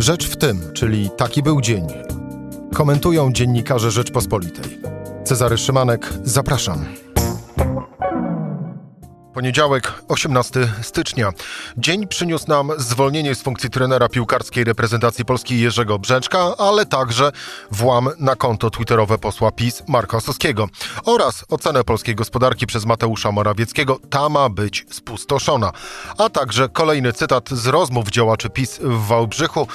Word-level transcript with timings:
Rzecz 0.00 0.26
w 0.26 0.36
tym, 0.36 0.60
czyli 0.72 1.10
taki 1.16 1.42
był 1.42 1.60
dzień. 1.60 1.86
Komentują 2.74 3.32
dziennikarze 3.32 3.90
Rzeczpospolitej. 3.90 4.78
Cezary 5.24 5.58
Szymanek, 5.58 6.12
zapraszam. 6.24 6.84
Poniedziałek, 9.34 9.92
18 10.08 10.68
stycznia. 10.82 11.32
Dzień 11.76 12.06
przyniósł 12.06 12.48
nam 12.48 12.70
zwolnienie 12.78 13.34
z 13.34 13.42
funkcji 13.42 13.70
trenera 13.70 14.08
piłkarskiej 14.08 14.64
reprezentacji 14.64 15.24
Polski 15.24 15.60
Jerzego 15.60 15.98
Brzeczka, 15.98 16.56
ale 16.58 16.86
także 16.86 17.32
włam 17.70 18.08
na 18.18 18.36
konto 18.36 18.70
twitterowe 18.70 19.18
posła 19.18 19.52
PiS 19.52 19.82
Marka 19.88 20.20
Soskiego 20.20 20.68
oraz 21.04 21.44
ocenę 21.48 21.84
polskiej 21.84 22.14
gospodarki 22.14 22.66
przez 22.66 22.86
Mateusza 22.86 23.32
Morawieckiego. 23.32 23.98
Ta 24.10 24.28
ma 24.28 24.48
być 24.48 24.86
spustoszona. 24.90 25.72
A 26.18 26.28
także 26.28 26.68
kolejny 26.68 27.12
cytat 27.12 27.50
z 27.50 27.66
rozmów 27.66 28.08
działaczy 28.08 28.50
PiS 28.50 28.78
w 28.82 29.06
Wałbrzychu. 29.06 29.66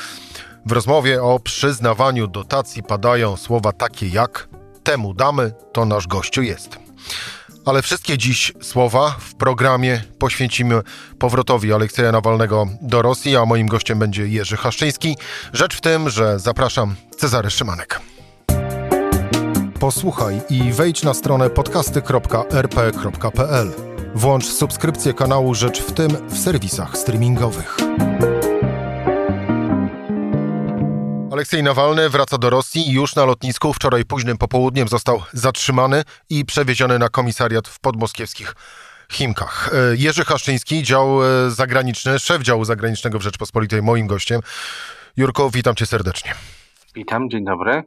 W 0.66 0.72
rozmowie 0.72 1.24
o 1.24 1.40
przyznawaniu 1.40 2.28
dotacji 2.28 2.84
padają 2.84 3.38
słowa 3.38 3.72
takie 3.72 4.08
jak 4.08 4.48
temu 4.84 5.14
damy, 5.14 5.52
to 5.74 5.86
nasz 5.86 6.08
gościu 6.08 6.42
jest. 6.42 6.86
Ale 7.66 7.82
wszystkie 7.82 8.18
dziś 8.18 8.54
słowa 8.62 9.16
w 9.20 9.36
programie 9.36 10.04
poświęcimy 10.20 10.82
powrotowi 11.20 11.74
Aleksieja 11.74 12.12
Nawalnego 12.12 12.68
do 12.82 13.02
Rosji, 13.02 13.38
a 13.38 13.46
moim 13.46 13.68
gościem 13.68 14.00
będzie 14.00 14.28
Jerzy 14.28 14.58
Haszczyński. 14.58 15.18
Rzecz 15.54 15.78
w 15.78 15.82
tym, 15.82 16.10
że 16.10 16.40
zapraszam 16.40 16.96
Cezary 17.18 17.50
Szymanek. 17.50 18.02
Posłuchaj 19.80 20.42
i 20.50 20.74
wejdź 20.74 21.04
na 21.04 21.14
stronę 21.14 21.50
podcasty.rp.pl. 21.50 23.72
Włącz 24.16 24.46
subskrypcję 24.46 25.14
kanału 25.14 25.56
Rzecz 25.56 25.82
w 25.82 25.92
tym 25.92 26.30
w 26.30 26.38
serwisach 26.38 26.98
streamingowych. 26.98 27.78
Aleksiej 31.36 31.64
Nawalny 31.64 32.10
wraca 32.10 32.38
do 32.38 32.50
Rosji 32.50 32.90
i 32.90 32.92
już 32.92 33.16
na 33.16 33.26
lotnisku 33.26 33.74
wczoraj 33.74 34.06
późnym 34.06 34.38
popołudniem 34.38 34.88
został 34.88 35.24
zatrzymany 35.34 36.04
i 36.30 36.46
przewieziony 36.46 37.00
na 37.00 37.10
komisariat 37.10 37.68
w 37.68 37.80
podmoskiewskich 37.80 38.56
Chimkach. 39.12 39.70
E, 39.74 39.96
Jerzy 39.96 40.26
Haszczyński, 40.26 40.84
dział 40.84 41.24
e, 41.24 41.52
zagraniczny, 41.52 42.20
szef 42.20 42.42
działu 42.42 42.66
zagranicznego 42.66 43.20
w 43.20 43.22
Rzeczpospolitej, 43.22 43.82
moim 43.82 44.08
gościem. 44.08 44.42
Jurko, 45.18 45.50
witam 45.50 45.76
cię 45.76 45.86
serdecznie. 45.86 46.36
Witam, 46.96 47.30
dzień 47.30 47.46
dobry. 47.46 47.84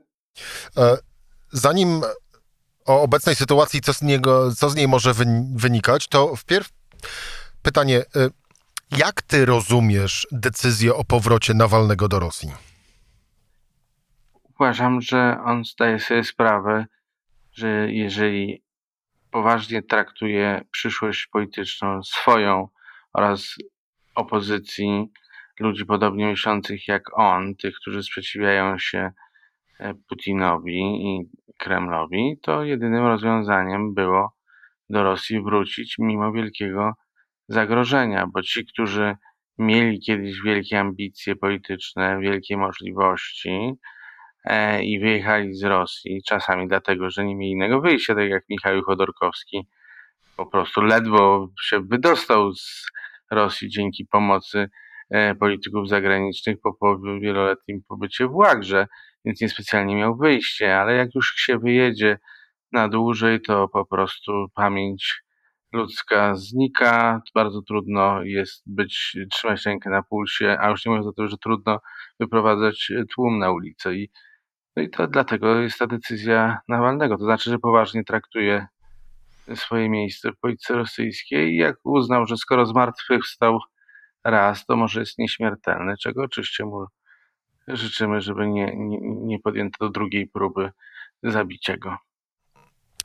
E, 0.77 0.97
zanim 1.53 2.01
o 2.87 3.03
obecnej 3.03 3.35
sytuacji, 3.35 3.81
co 3.81 3.93
z, 3.93 4.03
niego, 4.03 4.55
co 4.55 4.71
z 4.71 4.75
niej 4.75 4.89
może 4.89 5.15
wynikać, 5.55 6.09
to 6.09 6.37
wpierw 6.37 6.69
pytanie, 7.63 8.05
jak 8.99 9.23
ty 9.23 9.45
rozumiesz 9.45 10.27
decyzję 10.33 10.95
o 10.95 11.05
powrocie 11.05 11.55
Nawalnego 11.55 12.09
do 12.09 12.19
Rosji? 12.19 12.68
Uważam, 14.61 15.01
że 15.01 15.39
on 15.45 15.65
zdaje 15.65 15.99
sobie 15.99 16.25
sprawę, 16.25 16.87
że 17.53 17.93
jeżeli 17.93 18.63
poważnie 19.31 19.83
traktuje 19.83 20.65
przyszłość 20.71 21.27
polityczną 21.27 22.03
swoją 22.03 22.69
oraz 23.13 23.55
opozycji, 24.15 25.07
ludzi 25.61 25.87
podobnie 25.87 26.27
myślących 26.27 26.89
jak 26.89 27.19
on, 27.19 27.55
tych, 27.55 27.75
którzy 27.75 28.03
sprzeciwiają 28.03 28.79
się 28.79 29.13
e, 29.81 29.95
Putinowi 30.09 30.81
i 30.81 31.31
Kremlowi, 31.59 32.39
to 32.43 32.65
jedynym 32.65 33.07
rozwiązaniem 33.07 33.95
było 33.95 34.37
do 34.91 35.03
Rosji 35.03 35.43
wrócić 35.43 35.95
mimo 35.99 36.33
wielkiego 36.33 36.93
zagrożenia, 37.49 38.27
bo 38.27 38.43
ci, 38.43 38.67
którzy 38.67 39.17
mieli 39.59 40.01
kiedyś 40.01 40.43
wielkie 40.43 40.81
ambicje 40.81 41.37
polityczne, 41.37 42.21
wielkie 42.21 42.57
możliwości, 42.57 43.75
i 44.83 45.01
wyjechali 45.01 45.55
z 45.55 45.65
Rosji, 45.65 46.23
czasami 46.29 46.69
dlatego, 46.69 47.11
że 47.11 47.25
nie 47.25 47.37
mieli 47.37 47.53
innego 47.53 47.81
wyjścia, 47.81 48.15
tak 48.15 48.29
jak 48.29 48.45
Michał 48.49 48.83
Chodorkowski. 48.83 49.69
Po 50.37 50.47
prostu 50.47 50.81
ledwo 50.81 51.49
się 51.63 51.81
wydostał 51.81 52.55
z 52.55 52.87
Rosji 53.31 53.69
dzięki 53.69 54.07
pomocy 54.07 54.71
e, 55.11 55.35
polityków 55.35 55.89
zagranicznych 55.89 56.57
po 56.61 56.99
wieloletnim 57.21 57.83
pobycie 57.89 58.27
w 58.27 58.35
Łagrze, 58.35 58.87
więc 59.25 59.41
niespecjalnie 59.41 59.97
miał 59.97 60.17
wyjście, 60.17 60.77
ale 60.77 60.95
jak 60.95 61.15
już 61.15 61.35
się 61.37 61.59
wyjedzie 61.59 62.19
na 62.73 62.89
dłużej, 62.89 63.41
to 63.41 63.69
po 63.69 63.87
prostu 63.87 64.47
pamięć 64.55 65.23
ludzka 65.73 66.35
znika, 66.35 67.23
bardzo 67.35 67.63
trudno 67.63 68.23
jest 68.23 68.63
być, 68.67 69.17
trzymać 69.33 69.67
rękę 69.67 69.91
na 69.91 70.03
pulsie, 70.03 70.57
a 70.61 70.71
już 70.71 70.87
nie 70.87 70.91
mówiąc 70.91 71.07
o 71.07 71.13
tym, 71.13 71.29
że 71.29 71.37
trudno 71.39 71.81
wyprowadzać 72.21 72.93
tłum 73.15 73.39
na 73.39 73.53
ulicę 73.53 73.95
i 73.95 74.11
no 74.79 74.85
i 74.85 74.91
to 74.91 75.07
dlatego 75.07 75.61
jest 75.61 75.79
ta 75.79 75.87
decyzja 75.87 76.59
Nawalnego. 76.69 77.19
To 77.19 77.25
znaczy, 77.25 77.51
że 77.51 77.59
poważnie 77.59 78.05
traktuje 78.05 78.67
swoje 79.55 79.89
miejsce 79.89 80.33
w 80.33 80.39
polityce 80.39 80.75
rosyjskiej 80.75 81.53
i 81.53 81.57
jak 81.57 81.77
uznał, 81.85 82.27
że 82.27 82.37
skoro 82.37 82.67
zmartwychwstał 82.67 83.59
raz, 84.25 84.67
to 84.67 84.77
może 84.77 85.01
jest 85.01 85.19
nieśmiertelny, 85.19 85.95
czego 86.03 86.23
oczywiście 86.23 86.65
mu 86.65 86.87
życzymy, 87.69 88.21
żeby 88.21 88.49
nie, 88.49 88.73
nie, 88.77 88.99
nie 89.03 89.39
podjęto 89.39 89.89
drugiej 89.89 90.27
próby 90.27 90.71
zabicia 91.23 91.77
go. 91.77 91.97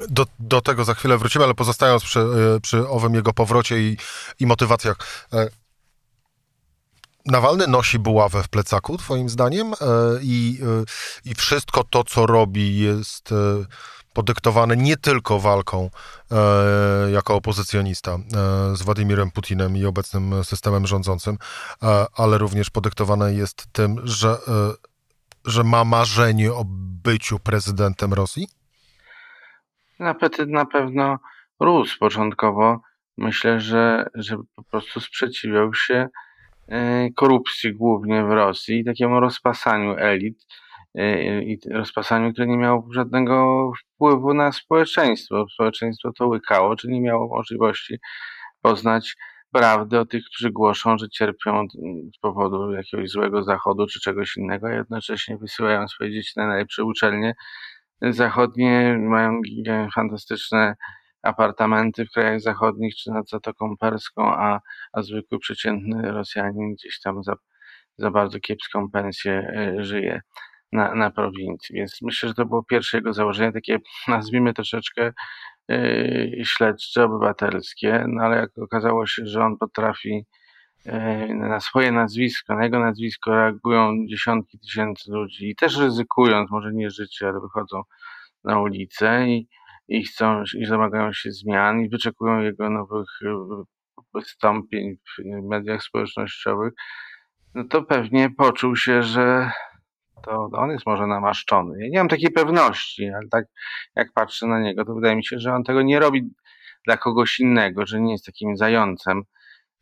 Do, 0.09 0.25
do 0.39 0.61
tego 0.61 0.83
za 0.83 0.93
chwilę 0.93 1.17
wrócimy, 1.17 1.45
ale 1.45 1.53
pozostając 1.53 2.03
przy, 2.03 2.19
przy 2.61 2.87
owym 2.87 3.15
jego 3.15 3.33
powrocie 3.33 3.79
i, 3.79 3.97
i 4.39 4.45
motywacjach. 4.45 5.27
Nawalny 7.25 7.67
nosi 7.67 7.99
buławę 7.99 8.43
w 8.43 8.49
plecaku, 8.49 8.97
twoim 8.97 9.29
zdaniem? 9.29 9.73
E, 9.73 9.75
I, 10.21 10.59
e, 10.61 11.29
I 11.29 11.35
wszystko 11.35 11.83
to, 11.83 12.03
co 12.03 12.25
robi, 12.25 12.77
jest 12.77 13.31
e, 13.31 13.35
podyktowane 14.13 14.77
nie 14.77 14.97
tylko 14.97 15.39
walką 15.39 15.89
jako 17.13 17.35
opozycjonista 17.35 18.17
z 18.73 18.81
Władimirem 18.81 19.31
Putinem 19.31 19.77
i 19.77 19.85
obecnym 19.85 20.43
systemem 20.43 20.87
rządzącym, 20.87 21.37
ale 22.17 22.37
również 22.37 22.69
podyktowane 22.69 23.33
jest 23.33 23.65
tym, 23.71 23.95
że, 24.03 24.37
że 25.45 25.63
ma 25.63 25.85
marzenie 25.85 26.53
o 26.53 26.63
byciu 27.03 27.39
prezydentem 27.39 28.13
Rosji? 28.13 28.47
Apetyt 29.99 30.49
na 30.49 30.65
pewno 30.65 31.19
rósł 31.59 31.99
początkowo. 31.99 32.81
Myślę, 33.17 33.59
że, 33.59 34.09
że 34.15 34.37
po 34.55 34.63
prostu 34.63 34.99
sprzeciwiał 34.99 35.73
się 35.73 36.09
korupcji 37.15 37.73
głównie 37.73 38.23
w 38.23 38.29
Rosji 38.29 38.85
takiemu 38.85 39.19
rozpasaniu 39.19 39.95
elit 39.97 40.45
e, 40.95 41.43
i 41.43 41.59
rozpasaniu, 41.71 42.33
które 42.33 42.47
nie 42.47 42.57
miało 42.57 42.87
żadnego 42.91 43.71
wpływu 43.79 44.33
na 44.33 44.51
społeczeństwo. 44.51 45.45
Społeczeństwo 45.53 46.11
to 46.17 46.27
łykało, 46.27 46.75
czy 46.75 46.87
nie 46.87 47.01
miało 47.01 47.27
możliwości 47.27 47.99
poznać 48.61 49.15
prawdy 49.51 49.99
o 49.99 50.05
tych, 50.05 50.25
którzy 50.25 50.51
głoszą, 50.51 50.97
że 50.97 51.09
cierpią 51.09 51.67
z 52.15 52.19
powodu 52.19 52.71
jakiegoś 52.71 53.09
złego 53.09 53.43
zachodu 53.43 53.87
czy 53.87 53.99
czegoś 53.99 54.37
innego, 54.37 54.67
a 54.67 54.73
jednocześnie 54.73 55.37
wysyłają 55.37 55.87
swoje 55.87 56.11
dzieci 56.11 56.31
na 56.35 56.47
najlepsze 56.47 56.83
uczelnie 56.83 57.35
zachodnie, 58.01 58.97
mają 58.99 59.41
fantastyczne 59.95 60.75
apartamenty 61.23 62.05
w 62.05 62.11
krajach 62.11 62.41
zachodnich 62.41 62.95
czy 62.95 63.11
nad 63.11 63.29
Zatoką 63.29 63.77
Perską, 63.77 64.35
a, 64.35 64.59
a 64.93 65.01
zwykły 65.01 65.39
przeciętny 65.39 66.11
Rosjanin 66.11 66.73
gdzieś 66.73 66.99
tam 66.99 67.23
za, 67.23 67.35
za 67.97 68.11
bardzo 68.11 68.39
kiepską 68.39 68.91
pensję 68.91 69.33
e, 69.33 69.83
żyje 69.83 70.21
na, 70.71 70.95
na 70.95 71.11
prowincji. 71.11 71.75
Więc 71.75 72.01
myślę, 72.01 72.29
że 72.29 72.35
to 72.35 72.45
było 72.45 72.63
pierwsze 72.63 72.97
jego 72.97 73.13
założenie, 73.13 73.51
takie 73.51 73.79
nazwijmy 74.07 74.53
troszeczkę 74.53 75.13
yy, 75.67 76.41
śledcze, 76.43 77.03
obywatelskie, 77.03 78.05
no 78.07 78.23
ale 78.23 78.37
jak 78.37 78.49
okazało 78.57 79.05
się, 79.05 79.25
że 79.25 79.43
on 79.43 79.57
potrafi 79.57 80.25
yy, 80.85 81.35
na 81.35 81.59
swoje 81.59 81.91
nazwisko, 81.91 82.55
na 82.55 82.63
jego 82.63 82.79
nazwisko 82.79 83.31
reagują 83.31 84.05
dziesiątki 84.09 84.59
tysięcy 84.59 85.11
ludzi 85.11 85.49
i 85.49 85.55
też 85.55 85.77
ryzykując, 85.77 86.51
może 86.51 86.73
nie 86.73 86.89
życie, 86.89 87.27
ale 87.27 87.39
wychodzą 87.39 87.81
na 88.43 88.59
ulicę 88.59 89.27
i 89.27 89.47
i 89.87 90.03
chcą 90.03 90.43
i 90.57 90.67
domagają 90.67 91.13
się 91.13 91.31
zmian 91.31 91.81
i 91.81 91.89
wyczekują 91.89 92.39
jego 92.39 92.69
nowych 92.69 93.09
e, 93.25 93.63
wystąpień 94.13 94.95
w 94.95 95.43
mediach 95.49 95.83
społecznościowych, 95.83 96.73
no 97.55 97.63
to 97.63 97.83
pewnie 97.83 98.29
poczuł 98.29 98.75
się, 98.75 99.03
że 99.03 99.51
to 100.23 100.49
on 100.53 100.69
jest 100.69 100.85
może 100.85 101.07
namaszczony. 101.07 101.79
Ja 101.79 101.89
nie 101.89 101.97
mam 101.97 102.07
takiej 102.07 102.31
pewności, 102.31 103.09
ale 103.09 103.27
tak 103.31 103.45
jak 103.95 104.13
patrzę 104.13 104.47
na 104.47 104.59
niego, 104.59 104.85
to 104.85 104.95
wydaje 104.95 105.15
mi 105.15 105.25
się, 105.25 105.39
że 105.39 105.53
on 105.53 105.63
tego 105.63 105.81
nie 105.81 105.99
robi 105.99 106.33
dla 106.85 106.97
kogoś 106.97 107.39
innego, 107.39 107.85
że 107.85 108.01
nie 108.01 108.11
jest 108.11 108.25
takim 108.25 108.57
zającem, 108.57 109.21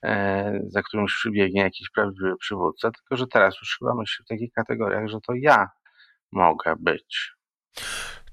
e, 0.03 0.59
za 0.67 0.81
którym 0.81 1.05
przybiegnie 1.05 1.61
jakiś 1.61 1.89
prawdziwy 1.89 2.35
przywódca, 2.39 2.91
tylko 2.91 3.17
że 3.17 3.27
teraz 3.27 3.55
chyba 3.79 3.95
myślę 3.95 4.25
w 4.25 4.27
takich 4.27 4.53
kategoriach, 4.53 5.07
że 5.07 5.17
to 5.27 5.33
ja 5.35 5.69
mogę 6.31 6.75
być. 6.79 7.31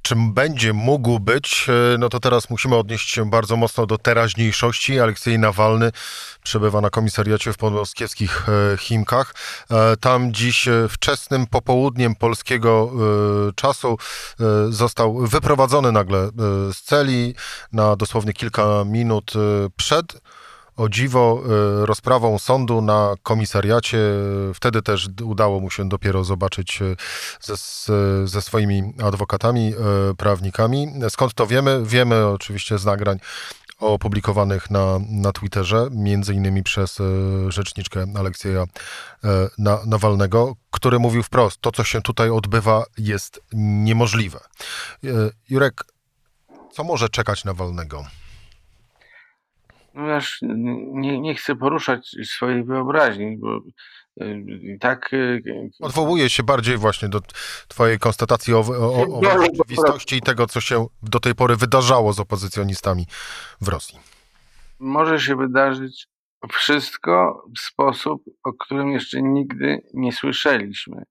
Czym 0.09 0.33
będzie 0.33 0.73
mógł 0.73 1.21
być, 1.21 1.67
e, 1.95 1.99
no 1.99 2.09
to 2.09 2.21
teraz 2.21 2.51
musimy 2.51 2.77
odnieść 2.77 3.11
się 3.11 3.31
bardzo 3.31 3.57
mocno 3.57 3.87
do 3.87 3.99
teraźniejszości. 3.99 5.01
Aleksiej 5.01 5.39
Nawalny 5.39 5.93
przebywa 6.43 6.81
na 6.81 6.91
komisariacie 6.91 7.53
w 7.53 7.57
podmoskiewskich 7.57 8.47
e, 8.49 8.77
Chimkach. 8.77 9.35
Tam 10.01 10.35
dziś 10.35 10.69
wczesnym 10.89 11.47
popołudniem 11.47 12.15
polskiego 12.15 12.93
czasu 13.55 13.99
został 14.69 15.27
wyprowadzony 15.27 15.93
nagle 15.93 16.31
z 16.73 16.83
celi 16.83 17.35
na 17.73 17.97
dosłownie 17.97 18.33
kilka 18.33 18.85
minut 18.87 19.33
przed 19.77 20.21
o 20.79 20.89
dziwo 20.89 21.43
e, 21.83 21.87
rozprawą 21.87 22.39
sądu 22.39 22.83
na 22.83 23.15
komisariacie. 23.23 23.99
Wtedy 24.55 24.83
też 24.83 25.09
udało 25.25 25.61
mu 25.61 25.71
się 25.71 25.89
dopiero 25.89 26.25
zobaczyć 26.25 26.83
e, 26.83 26.97
ze, 27.41 27.57
ze 28.27 28.43
swoimi 28.43 28.95
adwokatami, 29.05 29.75
e, 29.75 30.15
prawnikami. 30.15 30.89
Skąd 31.09 31.35
to 31.35 31.47
wiemy? 31.47 31.83
Wiemy 31.85 32.27
oczywiście 32.27 32.79
z 32.79 32.85
nagrań 32.85 33.19
opublikowanych 33.79 34.71
na, 34.71 34.99
na 35.11 35.33
Twitterze, 35.33 35.89
między 35.91 36.35
innymi 36.35 36.63
przez 36.63 36.99
rzeczniczkę 37.49 38.07
Aleksieja 38.17 38.65
Nawalnego, 39.87 40.57
który 40.71 40.99
mówił 40.99 41.23
wprost, 41.23 41.61
to 41.61 41.73
co 41.73 41.85
się 41.85 42.03
tutaj 42.03 42.31
odbywa 42.31 42.85
jest 42.99 43.41
niemożliwe. 43.53 44.41
Jurek, 45.49 45.85
co 46.73 46.85
może 46.85 47.09
czekać 47.09 47.45
Nawalnego? 47.45 48.05
No 49.99 50.21
nie, 51.01 51.21
nie 51.21 51.35
chcę 51.35 51.57
poruszać 51.57 52.17
swojej 52.25 52.65
wyobraźni, 52.65 53.37
bo 53.37 53.61
y, 54.23 54.79
tak. 54.81 55.13
Y, 55.13 55.43
Odwołuję 55.81 56.31
się 56.31 56.43
bardziej 56.43 56.77
właśnie 56.77 57.09
do 57.09 57.21
Twojej 57.69 57.99
konstatacji 57.99 58.55
o, 58.55 58.59
o, 58.59 59.21
o 59.21 59.43
rzeczywistości 59.43 60.17
i 60.17 60.21
tego, 60.21 60.47
co 60.47 60.61
się 60.61 60.87
do 61.03 61.21
tej 61.21 61.35
pory 61.35 61.57
wydarzało 61.57 62.13
z 62.13 62.21
opozycjonistami 62.21 63.07
w 63.61 63.69
Rosji. 63.69 63.99
Może 64.79 65.21
się 65.21 65.37
wydarzyć 65.37 66.07
wszystko 66.53 67.45
w 67.57 67.61
sposób, 67.61 68.23
o 68.45 68.53
którym 68.53 68.91
jeszcze 68.91 69.23
nigdy 69.23 69.83
nie 69.95 70.13
słyszeliśmy. 70.13 71.03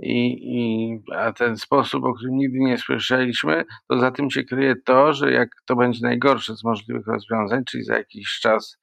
I, 0.00 0.38
i, 0.42 1.14
a 1.16 1.32
ten 1.32 1.56
sposób, 1.56 2.04
o 2.04 2.14
którym 2.14 2.36
nigdy 2.36 2.58
nie 2.58 2.78
słyszeliśmy, 2.78 3.64
to 3.88 3.98
za 3.98 4.10
tym 4.10 4.30
się 4.30 4.44
kryje 4.44 4.76
to, 4.76 5.12
że 5.12 5.32
jak 5.32 5.48
to 5.64 5.76
będzie 5.76 6.00
najgorsze 6.02 6.56
z 6.56 6.64
możliwych 6.64 7.06
rozwiązań, 7.06 7.64
czyli 7.64 7.84
za 7.84 7.96
jakiś 7.96 8.38
czas 8.40 8.78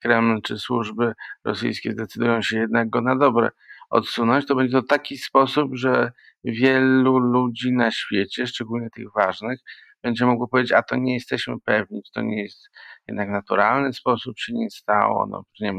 Kreml 0.00 0.42
czy 0.42 0.58
służby 0.58 1.12
rosyjskie 1.44 1.92
zdecydują 1.92 2.42
się 2.42 2.58
jednak 2.58 2.90
go 2.90 3.00
na 3.00 3.16
dobre 3.16 3.50
odsunąć, 3.90 4.46
to 4.46 4.54
będzie 4.54 4.72
to 4.72 4.82
taki 4.82 5.18
sposób, 5.18 5.70
że 5.76 6.12
wielu 6.44 7.18
ludzi 7.18 7.72
na 7.72 7.90
świecie, 7.90 8.46
szczególnie 8.46 8.88
tych 8.90 9.06
ważnych, 9.16 9.60
będzie 10.02 10.26
mogło 10.26 10.48
powiedzieć, 10.48 10.72
a 10.72 10.82
to 10.82 10.96
nie 10.96 11.14
jesteśmy 11.14 11.54
pewni, 11.64 12.02
to 12.14 12.22
nie 12.22 12.42
jest 12.42 12.68
jednak 13.08 13.28
naturalny 13.28 13.92
sposób 13.92 14.38
się 14.38 14.52
nie 14.52 14.70
stało, 14.70 15.26
no 15.26 15.44
nie 15.60 15.72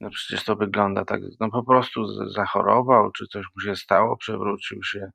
no 0.00 0.10
przecież 0.10 0.44
to 0.44 0.56
wygląda 0.56 1.04
tak, 1.04 1.20
no 1.40 1.50
po 1.50 1.64
prostu 1.64 2.28
zachorował, 2.30 3.10
czy 3.10 3.26
coś 3.26 3.46
mu 3.56 3.62
się 3.62 3.76
stało, 3.76 4.16
przewrócił 4.16 4.82
się. 4.82 5.10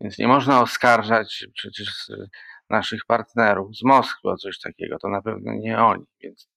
Więc 0.00 0.18
nie 0.18 0.28
można 0.28 0.60
oskarżać 0.60 1.46
przecież 1.54 2.10
naszych 2.70 3.04
partnerów 3.06 3.76
z 3.76 3.82
Moskwy 3.82 4.28
o 4.28 4.36
coś 4.36 4.60
takiego. 4.60 4.98
To 4.98 5.08
na 5.08 5.22
pewno 5.22 5.52
nie 5.54 5.78
oni. 5.78 6.04
Więc 6.20 6.48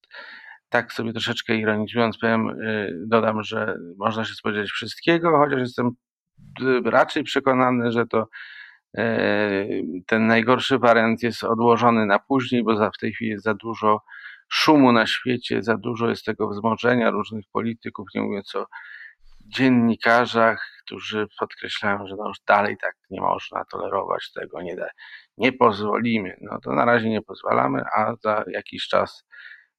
tak 0.69 0.93
sobie 0.93 1.11
troszeczkę 1.11 1.55
ironizując 1.55 2.17
powiem, 2.17 2.49
y, 2.49 2.93
dodam, 3.07 3.43
że 3.43 3.77
można 3.97 4.25
się 4.25 4.33
spodziewać 4.33 4.69
wszystkiego, 4.69 5.37
chociaż 5.37 5.59
jestem 5.59 5.91
y, 6.61 6.81
raczej 6.85 7.23
przekonany, 7.23 7.91
że 7.91 8.07
to 8.07 8.21
y, 8.21 8.25
ten 10.05 10.27
najgorszy 10.27 10.79
wariant 10.79 11.23
jest 11.23 11.43
odłożony 11.43 12.05
na 12.05 12.19
później, 12.19 12.63
bo 12.63 12.91
w 12.91 12.97
tej 12.97 13.13
chwili 13.13 13.31
jest 13.31 13.43
za 13.43 13.53
dużo 13.53 14.01
szumu 14.49 14.91
na 14.91 15.07
świecie, 15.07 15.63
za 15.63 15.77
dużo 15.77 16.09
jest 16.09 16.25
tego 16.25 16.49
wzmożenia 16.49 17.11
różnych 17.11 17.45
polityków, 17.51 18.07
nie 18.15 18.21
mówiąc 18.21 18.55
o 18.55 18.65
dziennikarzach, 19.45 20.69
którzy 20.85 21.27
podkreślają, 21.39 22.07
że 22.07 22.15
no 22.15 22.27
już 22.27 22.37
dalej 22.47 22.77
tak 22.81 22.95
nie 23.09 23.21
można 23.21 23.65
tolerować 23.65 24.31
tego, 24.31 24.61
nie, 24.61 24.75
da, 24.75 24.89
nie 25.37 25.53
pozwolimy. 25.53 26.37
No 26.41 26.59
to 26.63 26.73
na 26.73 26.85
razie 26.85 27.09
nie 27.09 27.21
pozwalamy, 27.21 27.83
a 27.95 28.15
za 28.23 28.43
jakiś 28.51 28.87
czas 28.87 29.25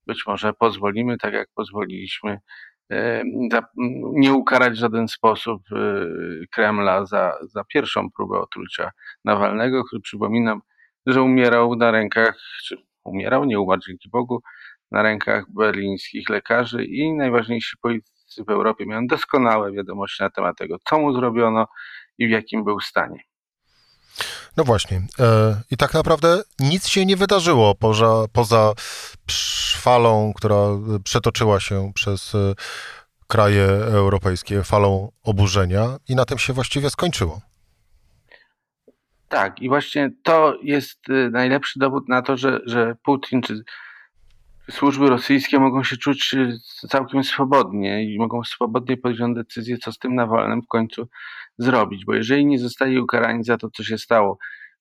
być 0.07 0.27
może 0.27 0.53
pozwolimy, 0.53 1.19
tak 1.19 1.35
jak 1.35 1.49
pozwoliliśmy 1.55 2.39
nie 4.13 4.33
ukarać 4.33 4.73
w 4.73 4.81
żaden 4.81 5.09
sposób 5.09 5.63
e, 5.73 5.77
Kremla 6.51 7.07
za, 7.07 7.39
za 7.43 7.65
pierwszą 7.65 8.11
próbę 8.11 8.39
otrucia 8.39 8.91
Nawalnego, 9.25 9.85
który 9.85 10.03
przypominam, 10.03 10.61
że 11.07 11.23
umierał 11.23 11.77
na 11.77 11.91
rękach, 11.91 12.37
czy 12.65 12.77
umierał, 13.05 13.45
nie 13.45 13.61
umarł 13.61 13.81
dzięki 13.89 14.09
Bogu, 14.09 14.43
na 14.91 15.03
rękach 15.03 15.45
berlińskich 15.49 16.29
lekarzy 16.29 16.85
i 16.85 17.13
najważniejsi 17.13 17.77
politycy 17.83 18.45
w 18.45 18.51
Europie 18.51 18.87
miałem 18.87 19.07
doskonałe 19.07 19.73
wiadomości 19.73 20.23
na 20.23 20.31
temat 20.31 20.59
tego, 20.59 20.77
co 20.89 20.99
mu 20.99 21.13
zrobiono 21.13 21.67
i 22.19 22.27
w 22.29 22.31
jakim 22.31 22.65
był 22.65 22.81
stanie. 22.81 23.30
No 24.57 24.65
właśnie. 24.65 25.03
E, 25.19 25.61
I 25.71 25.77
tak 25.77 25.95
naprawdę 25.95 26.43
nic 26.59 26.89
się 26.89 27.07
nie 27.07 27.17
wydarzyło 27.17 27.75
poza, 27.75 28.25
poza 28.33 28.73
falą, 29.77 30.33
która 30.37 30.57
przetoczyła 31.05 31.61
się 31.61 31.93
przez 31.95 32.35
e, 32.35 32.55
kraje 33.29 33.65
europejskie, 33.85 34.63
falą 34.63 35.13
oburzenia 35.23 35.97
i 36.09 36.15
na 36.15 36.25
tym 36.25 36.39
się 36.39 36.53
właściwie 36.53 36.91
skończyło. 36.91 37.41
Tak, 39.29 39.63
i 39.63 39.69
właśnie 39.69 40.11
to 40.23 40.59
jest 40.63 41.11
e, 41.11 41.31
najlepszy 41.31 41.79
dowód 41.79 42.09
na 42.09 42.23
to, 42.23 42.37
że, 42.37 42.61
że 42.67 42.95
Putin 43.05 43.43
czy 43.43 43.63
służby 44.71 45.09
rosyjskie 45.09 45.59
mogą 45.59 45.85
się 45.85 45.97
czuć 45.97 46.35
y, 46.35 46.59
całkiem 46.89 47.25
swobodnie 47.25 48.15
i 48.15 48.19
mogą 48.19 48.45
swobodnie 48.45 48.97
podjąć 48.97 49.37
decyzję, 49.37 49.79
co 49.79 49.93
z 49.93 49.99
tym 49.99 50.15
Nawalnym 50.15 50.63
w 50.63 50.69
końcu 50.69 51.09
zrobić. 51.59 52.05
Bo 52.05 52.15
jeżeli 52.15 52.47
nie 52.47 52.59
zostali 52.59 52.99
ukarani 52.99 53.45
za 53.45 53.57
to, 53.57 53.71
co 53.71 53.85
się 53.85 53.99
stało 53.99 54.39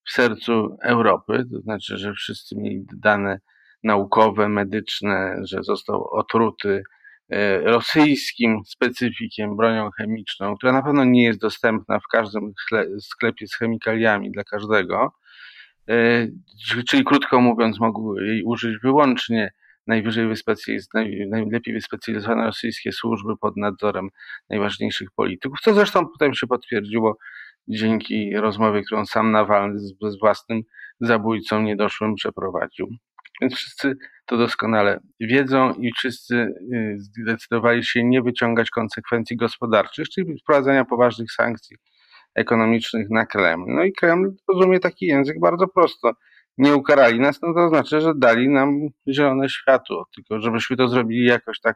w 0.07 0.11
sercu 0.11 0.77
Europy, 0.83 1.43
to 1.51 1.61
znaczy, 1.61 1.97
że 1.97 2.13
wszyscy 2.13 2.55
mieli 2.55 2.85
dane 2.93 3.39
naukowe, 3.83 4.49
medyczne, 4.49 5.35
że 5.43 5.63
został 5.63 6.07
otruty 6.11 6.69
y, 7.33 7.59
rosyjskim 7.63 8.61
specyfikiem, 8.65 9.57
bronią 9.57 9.89
chemiczną, 9.97 10.57
która 10.57 10.73
na 10.73 10.83
pewno 10.83 11.03
nie 11.03 11.23
jest 11.23 11.39
dostępna 11.39 11.99
w 11.99 12.07
każdym 12.11 12.53
sklepie 12.99 13.47
z 13.47 13.55
chemikaliami 13.55 14.31
dla 14.31 14.43
każdego, 14.43 15.11
y, 15.89 16.33
czyli 16.89 17.03
krótko 17.03 17.41
mówiąc, 17.41 17.79
mogły 17.79 18.27
jej 18.27 18.43
użyć 18.43 18.77
wyłącznie 18.83 19.51
najwyżej 19.87 20.27
najlepiej 21.29 21.73
wyspecjalizowane 21.73 22.45
rosyjskie 22.45 22.91
służby 22.91 23.37
pod 23.41 23.57
nadzorem 23.57 24.09
najważniejszych 24.49 25.07
polityków, 25.15 25.59
co 25.63 25.73
zresztą 25.73 26.07
potem 26.07 26.33
się 26.33 26.47
potwierdziło 26.47 27.17
dzięki 27.67 28.35
rozmowie, 28.35 28.81
którą 28.81 29.05
sam 29.05 29.31
Nawalny 29.31 29.79
z, 29.79 29.93
z 30.01 30.19
własnym 30.19 30.61
zabójcą 30.99 31.61
niedoszłym 31.61 32.15
przeprowadził. 32.15 32.87
Więc 33.41 33.55
wszyscy 33.55 33.97
to 34.25 34.37
doskonale 34.37 34.99
wiedzą 35.19 35.73
i 35.73 35.91
wszyscy 35.93 36.35
y, 36.35 36.97
zdecydowali 36.97 37.83
się 37.83 38.03
nie 38.03 38.21
wyciągać 38.21 38.69
konsekwencji 38.69 39.37
gospodarczych, 39.37 40.09
czyli 40.09 40.37
wprowadzenia 40.41 40.85
poważnych 40.85 41.31
sankcji 41.31 41.77
ekonomicznych 42.35 43.07
na 43.09 43.25
Kreml. 43.25 43.65
No 43.67 43.83
i 43.83 43.93
Kreml 43.93 44.31
rozumie 44.53 44.79
taki 44.79 45.05
język 45.05 45.39
bardzo 45.39 45.67
prosto 45.67 46.13
nie 46.59 46.75
ukarali 46.75 47.19
nas, 47.19 47.41
no 47.41 47.53
to 47.53 47.69
znaczy, 47.69 48.01
że 48.01 48.13
dali 48.15 48.49
nam 48.49 48.79
zielone 49.07 49.49
światło. 49.49 50.05
Tylko 50.15 50.41
żebyśmy 50.41 50.77
to 50.77 50.87
zrobili 50.87 51.25
jakoś 51.25 51.59
tak, 51.59 51.75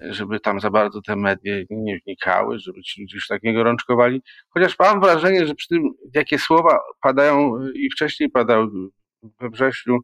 żeby 0.00 0.40
tam 0.40 0.60
za 0.60 0.70
bardzo 0.70 1.02
te 1.02 1.16
media 1.16 1.54
nie 1.70 1.98
wnikały, 2.06 2.58
żeby 2.58 2.82
ci 2.82 3.00
ludzie 3.00 3.16
już 3.16 3.26
tak 3.26 3.42
nie 3.42 3.54
gorączkowali. 3.54 4.22
Chociaż 4.50 4.78
mam 4.78 5.00
wrażenie, 5.00 5.46
że 5.46 5.54
przy 5.54 5.68
tym, 5.68 5.82
jakie 6.14 6.38
słowa 6.38 6.78
padają 7.02 7.52
i 7.74 7.90
wcześniej 7.90 8.30
padały 8.30 8.66
we 9.40 9.50
wrześniu 9.50 9.98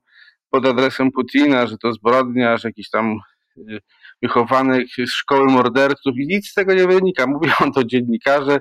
pod 0.50 0.66
adresem 0.66 1.10
Putina, 1.12 1.66
że 1.66 1.76
to 1.78 1.92
zbrodnia, 1.92 2.56
że 2.56 2.68
jakiś 2.68 2.90
tam 2.90 3.18
y, 3.58 3.78
wychowanych 4.22 4.86
z 5.06 5.10
szkoły 5.10 5.46
morderców 5.46 6.14
i 6.18 6.26
nic 6.26 6.50
z 6.50 6.54
tego 6.54 6.74
nie 6.74 6.86
wynika. 6.86 7.26
Mówią 7.26 7.72
to 7.74 7.84
dziennikarze, 7.84 8.58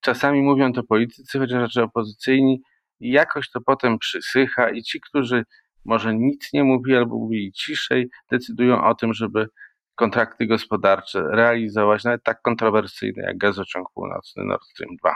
czasami 0.00 0.42
mówią 0.42 0.72
to 0.72 0.82
politycy, 0.82 1.38
chociaż 1.38 1.60
raczej 1.60 1.82
opozycyjni 1.82 2.62
i 3.00 3.10
jakoś 3.10 3.50
to 3.50 3.60
potem 3.60 3.98
przysycha 3.98 4.70
i 4.70 4.82
ci, 4.82 5.00
którzy 5.00 5.44
może 5.84 6.14
nic 6.14 6.52
nie 6.52 6.64
mówili 6.64 6.96
albo 6.96 7.16
mówili 7.16 7.52
ciszej, 7.52 8.08
decydują 8.30 8.84
o 8.84 8.94
tym, 8.94 9.14
żeby 9.14 9.46
kontrakty 9.94 10.46
gospodarcze 10.46 11.22
realizować, 11.32 12.04
nawet 12.04 12.24
tak 12.24 12.42
kontrowersyjne 12.42 13.22
jak 13.22 13.38
gazociąg 13.38 13.88
północny 13.94 14.44
Nord 14.44 14.62
Stream 14.64 14.96
2. 14.96 15.14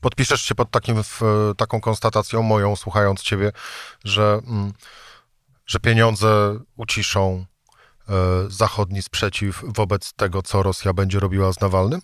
Podpiszesz 0.00 0.42
się 0.42 0.54
pod 0.54 0.70
takim, 0.70 0.96
taką 1.56 1.80
konstatacją 1.80 2.42
moją, 2.42 2.76
słuchając 2.76 3.22
ciebie, 3.22 3.52
że, 4.04 4.40
mm, 4.46 4.72
że 5.66 5.80
pieniądze 5.80 6.58
uciszą 6.76 7.44
e, 8.08 8.14
zachodni 8.48 9.02
sprzeciw 9.02 9.62
wobec 9.66 10.12
tego, 10.12 10.42
co 10.42 10.62
Rosja 10.62 10.92
będzie 10.92 11.20
robiła 11.20 11.52
z 11.52 11.60
Nawalnym? 11.60 12.00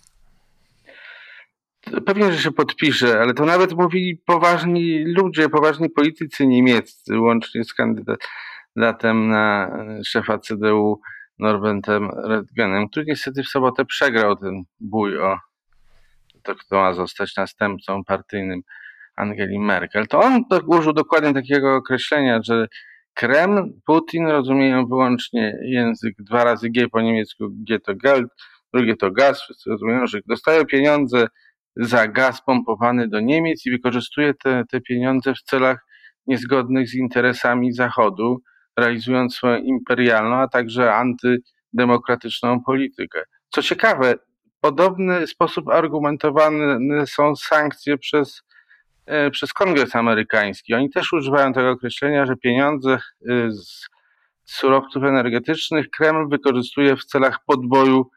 Pewnie, 2.05 2.31
że 2.31 2.37
się 2.37 2.51
podpisze, 2.51 3.19
ale 3.21 3.33
to 3.33 3.45
nawet 3.45 3.73
mówili 3.73 4.17
poważni 4.25 5.03
ludzie, 5.05 5.49
poważni 5.49 5.89
politycy 5.89 6.47
niemieccy, 6.47 7.19
łącznie 7.19 7.63
z 7.63 7.73
kandydatem 7.73 9.27
na 9.27 9.71
szefa 10.05 10.37
CDU 10.37 11.01
Norbertem 11.39 12.09
Redgenem, 12.23 12.89
który 12.89 13.05
niestety 13.05 13.43
w 13.43 13.47
sobotę 13.47 13.85
przegrał 13.85 14.35
ten 14.35 14.63
bój 14.79 15.19
o 15.19 15.37
to, 16.43 16.55
kto 16.55 16.75
ma 16.75 16.93
zostać 16.93 17.35
następcą 17.37 18.03
partyjnym 18.03 18.61
Angeli 19.15 19.59
Merkel. 19.59 20.07
To 20.07 20.19
on 20.19 20.43
użył 20.67 20.93
dokładnie 20.93 21.33
takiego 21.33 21.75
określenia, 21.75 22.39
że 22.43 22.67
Kreml, 23.13 23.73
Putin 23.85 24.27
rozumieją 24.27 24.87
wyłącznie 24.87 25.57
język 25.63 26.15
dwa 26.19 26.43
razy 26.43 26.69
G 26.69 26.89
po 26.89 27.01
niemiecku, 27.01 27.47
G 27.49 27.79
to 27.79 27.95
Geld, 27.95 28.31
drugie 28.73 28.95
to 28.95 29.11
gaz. 29.11 29.41
Wszyscy 29.41 29.69
rozumieją, 29.69 30.07
że 30.07 30.19
dostają 30.25 30.65
pieniądze 30.65 31.27
za 31.75 32.07
gaz 32.07 32.41
pompowany 32.41 33.07
do 33.07 33.19
Niemiec 33.19 33.65
i 33.65 33.71
wykorzystuje 33.71 34.33
te, 34.33 34.63
te 34.71 34.81
pieniądze 34.81 35.33
w 35.33 35.41
celach 35.41 35.85
niezgodnych 36.27 36.89
z 36.89 36.95
interesami 36.95 37.73
Zachodu, 37.73 38.41
realizując 38.77 39.35
swoją 39.35 39.57
imperialną, 39.57 40.35
a 40.35 40.47
także 40.47 40.93
antydemokratyczną 40.95 42.63
politykę. 42.63 43.23
Co 43.49 43.61
ciekawe, 43.61 44.13
podobny 44.61 45.27
sposób 45.27 45.69
argumentowane 45.69 46.79
są 47.07 47.35
sankcje 47.35 47.97
przez, 47.97 48.41
e, 49.05 49.31
przez 49.31 49.53
Kongres 49.53 49.95
amerykański. 49.95 50.73
Oni 50.73 50.89
też 50.89 51.13
używają 51.13 51.53
tego 51.53 51.69
określenia, 51.69 52.25
że 52.25 52.35
pieniądze 52.35 52.91
e, 52.93 53.51
z 53.51 53.87
surowców 54.45 55.03
energetycznych 55.03 55.89
Kreml 55.89 56.29
wykorzystuje 56.29 56.95
w 56.95 57.05
celach 57.05 57.39
podboju 57.45 58.09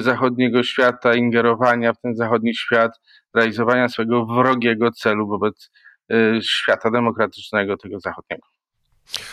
zachodniego 0.00 0.62
świata, 0.62 1.14
ingerowania 1.14 1.92
w 1.92 2.00
ten 2.00 2.16
zachodni 2.16 2.54
świat, 2.54 2.92
realizowania 3.34 3.88
swojego 3.88 4.26
wrogiego 4.26 4.90
celu 4.90 5.28
wobec 5.28 5.70
świata 6.40 6.90
demokratycznego, 6.90 7.76
tego 7.76 8.00
zachodniego. 8.00 8.46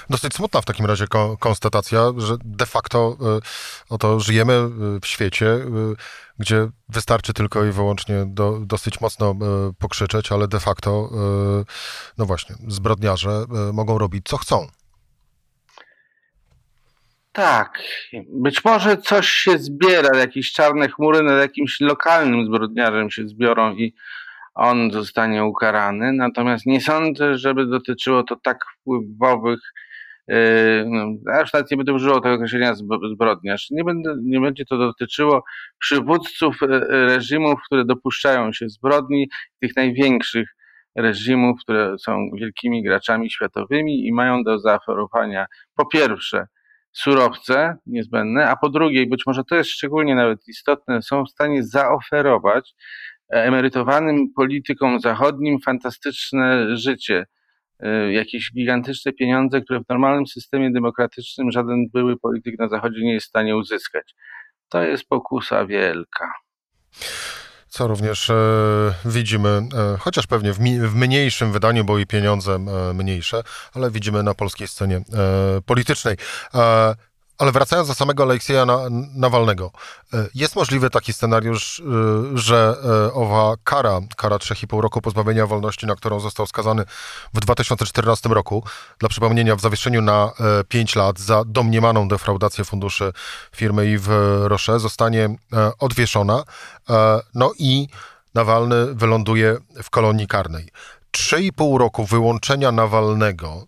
Dosyć 0.10 0.33
smutna 0.33 0.62
w 0.62 0.65
takim 0.65 0.86
razie 0.86 1.05
konstatacja, 1.39 2.12
że 2.17 2.38
de 2.45 2.65
facto 2.65 3.17
y, 3.38 3.93
oto 3.93 4.19
żyjemy 4.19 4.53
y, 4.53 5.00
w 5.00 5.07
świecie, 5.07 5.45
y, 5.45 5.69
gdzie 6.39 6.67
wystarczy 6.89 7.33
tylko 7.33 7.65
i 7.65 7.71
wyłącznie 7.71 8.25
do, 8.27 8.60
dosyć 8.60 9.01
mocno 9.01 9.36
pokrzyczeć, 9.79 10.31
ale 10.31 10.48
de 10.48 10.60
facto, 10.60 11.10
no 12.17 12.25
właśnie, 12.25 12.55
zbrodniarze 12.67 13.45
mogą 13.74 13.98
robić 13.98 14.25
co 14.25 14.38
chcą. 14.38 14.67
Tak, 17.33 17.83
być 18.29 18.65
może 18.65 18.97
coś 18.97 19.29
się 19.29 19.57
zbiera, 19.57 20.17
jakieś 20.17 20.51
czarne 20.51 20.89
chmury 20.89 21.23
nad 21.23 21.41
jakimś 21.41 21.79
lokalnym 21.81 22.45
zbrodniarzem 22.45 23.11
się 23.11 23.27
zbiorą 23.27 23.75
i 23.75 23.93
on 24.55 24.91
zostanie 24.91 25.45
ukarany. 25.45 26.13
Natomiast 26.13 26.65
nie 26.65 26.81
sądzę, 26.81 27.38
żeby 27.38 27.65
dotyczyło 27.65 28.23
to 28.23 28.35
tak 28.35 28.65
wpływowych, 28.65 29.59
yy, 30.27 30.35
no, 30.88 31.05
aż 31.33 31.53
nawet 31.53 31.71
nie 31.71 31.77
będę 31.77 31.93
używał 31.93 32.21
tego 32.21 32.35
określenia 32.35 32.75
zbrodniarz. 33.13 33.67
Nie, 33.71 33.83
będę, 33.83 34.15
nie 34.23 34.39
będzie 34.39 34.65
to 34.65 34.77
dotyczyło 34.77 35.43
przywódców 35.79 36.63
e, 36.63 36.67
reżimów, 36.89 37.59
które 37.65 37.85
dopuszczają 37.85 38.53
się 38.53 38.69
zbrodni, 38.69 39.29
tych 39.61 39.75
największych 39.75 40.50
reżimów, 40.95 41.59
które 41.61 41.95
są 42.00 42.29
wielkimi 42.35 42.83
graczami 42.83 43.31
światowymi 43.31 44.07
i 44.07 44.13
mają 44.13 44.43
do 44.43 44.59
zaoferowania 44.59 45.45
po 45.75 45.85
pierwsze 45.85 46.47
surowce 46.93 47.77
niezbędne, 47.86 48.50
a 48.50 48.55
po 48.55 48.69
drugie, 48.69 49.07
być 49.07 49.24
może 49.27 49.43
to 49.43 49.55
jest 49.55 49.69
szczególnie 49.69 50.15
nawet 50.15 50.48
istotne, 50.48 51.01
są 51.01 51.24
w 51.25 51.29
stanie 51.29 51.63
zaoferować 51.63 52.74
emerytowanym 53.31 54.33
politykom 54.36 55.00
zachodnim 55.00 55.60
fantastyczne 55.60 56.77
życie, 56.77 57.25
e, 57.79 58.13
jakieś 58.13 58.51
gigantyczne 58.53 59.13
pieniądze, 59.13 59.62
które 59.62 59.79
w 59.79 59.89
normalnym 59.89 60.27
systemie 60.27 60.71
demokratycznym 60.71 61.51
żaden 61.51 61.86
były 61.93 62.17
polityk 62.17 62.60
na 62.60 62.67
Zachodzie 62.67 63.01
nie 63.01 63.13
jest 63.13 63.25
w 63.25 63.29
stanie 63.29 63.57
uzyskać. 63.57 64.15
To 64.69 64.83
jest 64.83 65.07
pokusa 65.07 65.65
wielka. 65.65 66.31
Co 67.72 67.88
również 67.88 68.30
e, 68.30 68.34
widzimy, 69.06 69.50
e, 69.50 69.98
chociaż 70.00 70.28
pewnie 70.28 70.54
w, 70.54 70.60
mi, 70.60 70.80
w, 70.80 70.96
mniejszym 70.96 71.51
wydaniu, 71.51 71.86
bo 71.86 72.00
i 72.00 72.06
pieniądze 72.06 72.56
e, 72.56 72.94
mniejsze, 72.94 73.44
ale 73.74 73.92
widzimy 73.92 74.24
na 74.24 74.34
polskiej 74.34 74.68
scenie 74.68 74.98
e, 74.98 75.01
politycznej. 75.66 76.18
Ale 77.41 77.51
wracając 77.51 77.88
do 77.88 77.95
samego 77.95 78.24
Aleksieja 78.24 78.65
Nawalnego, 79.15 79.71
e, 80.13 80.27
jest 80.36 80.55
możliwy 80.55 80.89
taki 80.89 81.13
scenariusz, 81.13 81.79
e, 81.79 81.83
że 82.38 82.75
e, 83.10 83.13
owa 83.13 83.55
kara, 83.63 84.00
kara 84.17 84.38
3,5 84.38 84.81
roku 84.81 85.01
pozbawienia 85.01 85.48
wolności, 85.48 85.86
na 85.86 85.95
którą 85.95 86.19
został 86.19 86.48
skazany 86.48 86.83
w 87.33 87.39
2014 87.39 88.29
roku, 88.29 88.63
dla 89.00 89.10
przypomnienia 89.10 89.55
w 89.55 89.62
zawieszeniu 89.62 90.01
na 90.01 90.31
5 90.67 90.95
lat 90.95 91.19
za 91.19 91.43
domniemaną 91.45 92.07
defraudację 92.07 92.65
funduszy 92.65 93.13
firmy 93.55 93.86
Yves 93.86 94.48
Rocher, 94.48 94.79
zostanie 94.79 95.36
odwieszona, 95.79 96.43
no 97.33 97.51
i 97.60 97.88
Nawalny 98.33 98.95
wyląduje 98.95 99.57
w 99.83 99.89
kolonii 99.89 100.27
karnej. 100.27 100.69
3,5 101.12 101.77
roku 101.77 102.05
wyłączenia 102.05 102.71
Nawalnego 102.71 103.67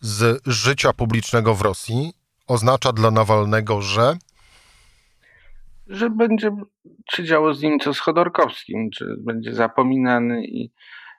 z 0.00 0.42
życia 0.46 0.92
publicznego 0.92 1.54
w 1.54 1.60
Rosji 1.62 2.12
oznacza 2.46 2.92
dla 2.92 3.10
Nawalnego, 3.10 3.82
że? 3.82 4.16
Że 5.86 6.10
będzie 6.10 6.50
się 7.10 7.24
działo 7.24 7.54
z 7.54 7.62
nim 7.62 7.78
co 7.78 7.94
z 7.94 7.98
Chodorkowskim, 7.98 8.90
czy 8.90 9.16
będzie 9.18 9.52
zapominany 9.52 10.46
i 10.46 10.72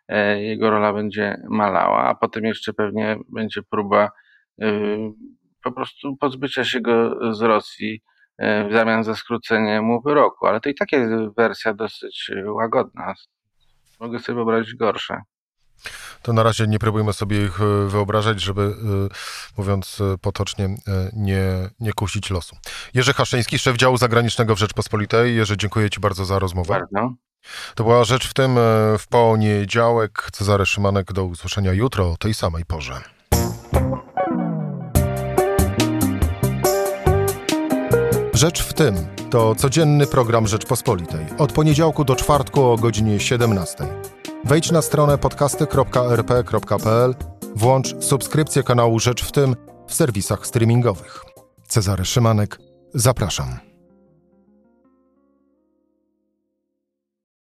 e, 0.07 0.43
jego 0.43 0.69
rola 0.69 0.93
będzie 0.93 1.41
malała, 1.50 2.03
a 2.03 2.15
potem 2.15 2.43
jeszcze 2.43 2.74
pewnie 2.74 3.17
będzie 3.29 3.62
próba 3.63 4.10
e, 4.62 4.69
po 5.63 5.72
prostu 5.72 6.17
pozbycia 6.17 6.63
się 6.63 6.81
go 6.81 7.17
z 7.34 7.41
Rosji 7.41 8.03
e, 8.38 8.69
w 8.69 8.74
zamian 8.74 9.03
za 9.03 9.15
skrócenie 9.15 9.81
mu 9.81 10.01
wyroku. 10.01 10.48
Ale 10.48 10.60
to 10.60 10.69
i 10.69 10.75
tak 10.75 10.91
jest 10.91 11.12
wersja 11.38 11.74
dosyć 11.74 12.31
łagodna. 12.46 13.13
Mogę 14.00 14.19
sobie 14.19 14.36
wyobrazić 14.36 14.75
gorsze 14.75 15.22
to 16.22 16.34
na 16.34 16.43
razie 16.43 16.67
nie 16.67 16.79
próbujmy 16.79 17.13
sobie 17.13 17.46
ich 17.46 17.62
e, 17.62 17.88
wyobrażać, 17.88 18.41
żeby, 18.41 18.62
e, 18.62 19.15
mówiąc 19.57 20.01
e, 20.01 20.17
potocznie, 20.17 20.75
nie, 21.13 21.69
nie 21.79 21.93
kusić 21.93 22.29
losu. 22.29 22.57
Jerzy 22.93 23.13
Haszyński, 23.13 23.60
szef 23.60 23.77
działu 23.77 23.98
zagranicznego 23.98 24.55
w 24.55 24.60
Rzeczpospolitej. 24.60 25.36
Jerzy, 25.36 25.57
dziękuję 25.57 25.89
Ci 25.89 26.00
bardzo 26.00 26.25
za 26.25 26.39
rozmowę. 26.39 26.74
Bardzo. 26.74 27.13
To 27.75 27.84
była 27.84 28.03
rzecz 28.03 28.29
w 28.29 28.34
tym 28.34 28.55
w 29.00 29.07
poniedziałek. 29.10 30.29
Cezary 30.31 30.65
Szymanek, 30.65 31.13
do 31.13 31.24
usłyszenia 31.24 31.74
jutro 31.74 32.12
o 32.12 32.17
tej 32.17 32.34
samej 32.34 32.65
porze. 32.65 33.01
Rzecz 38.34 38.63
w 38.63 38.74
tym 38.74 38.96
to 39.29 39.55
codzienny 39.55 40.07
program 40.07 40.48
Rzeczpospolitej. 40.48 41.25
Od 41.38 41.51
poniedziałku 41.53 42.05
do 42.05 42.15
czwartku 42.15 42.65
o 42.65 42.77
godzinie 42.77 43.19
17. 43.19 43.88
Wejdź 44.48 44.72
na 44.72 44.82
stronę 44.82 45.18
podcasty.rp.pl, 45.18 47.16
włącz 47.56 48.04
subskrypcję 48.04 48.63
kanału 48.63 49.00
Rzecz 49.00 49.24
w 49.24 49.32
tym 49.32 49.56
w 49.88 49.94
serwisach 49.94 50.48
streamingowych. 50.48 51.24
Cezary 51.68 52.06
Szymanek, 52.06 52.60
zapraszam. 52.94 53.60